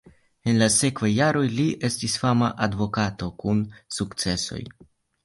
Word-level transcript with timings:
En 0.51 0.55
la 0.59 0.67
sekvaj 0.75 1.09
jaroj 1.11 1.43
li 1.59 1.65
estis 1.89 2.15
fama 2.21 2.49
advokato 2.69 3.29
kun 3.45 3.63
sukcesoj. 3.99 4.65